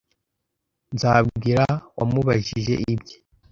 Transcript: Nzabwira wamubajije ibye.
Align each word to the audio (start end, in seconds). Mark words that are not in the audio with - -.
Nzabwira 0.95 1.65
wamubajije 1.97 2.73
ibye. 2.93 3.15